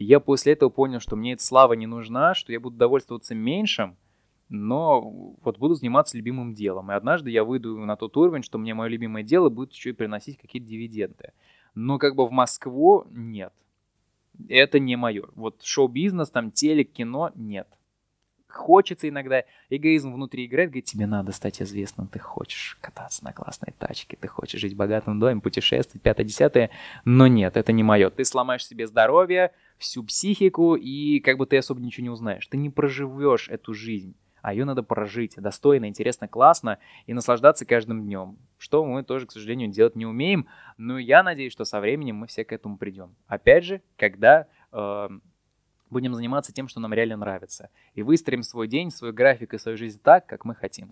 [0.00, 3.34] И я после этого понял, что мне эта слава не нужна, что я буду довольствоваться
[3.34, 3.98] меньшим,
[4.48, 5.02] но
[5.42, 6.90] вот буду заниматься любимым делом.
[6.90, 9.92] И однажды я выйду на тот уровень, что мне мое любимое дело будет еще и
[9.92, 11.32] приносить какие-то дивиденды.
[11.74, 13.52] Но как бы в Москву нет.
[14.48, 15.26] Это не мое.
[15.34, 17.68] Вот шоу-бизнес, там телек, кино нет
[18.52, 23.74] хочется иногда, эгоизм внутри играет, говорит, тебе надо стать известным, ты хочешь кататься на классной
[23.78, 26.70] тачке, ты хочешь жить в богатом доме, путешествовать, пятое-десятое,
[27.04, 28.10] но нет, это не мое.
[28.10, 32.46] Ты сломаешь себе здоровье, всю психику, и как бы ты особо ничего не узнаешь.
[32.46, 38.04] Ты не проживешь эту жизнь, а ее надо прожить достойно, интересно, классно и наслаждаться каждым
[38.04, 40.46] днем, что мы тоже, к сожалению, делать не умеем,
[40.76, 43.14] но я надеюсь, что со временем мы все к этому придем.
[43.26, 45.08] Опять же, когда э,
[45.90, 47.70] будем заниматься тем, что нам реально нравится.
[47.94, 50.90] И выстроим свой день, свой график и свою жизнь так, как мы хотим.